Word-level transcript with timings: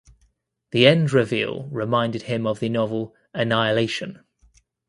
The 0.71 0.87
end 0.87 1.13
reveal 1.13 1.67
reminded 1.69 2.23
him 2.23 2.47
of 2.47 2.59
the 2.59 2.69
novel 2.69 3.13
"Annihilation". 3.35 4.23